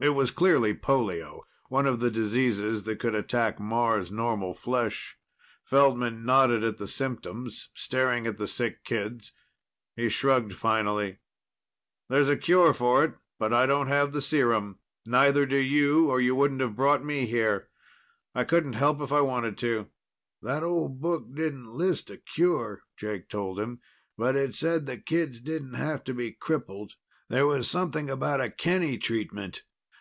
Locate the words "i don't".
13.54-13.86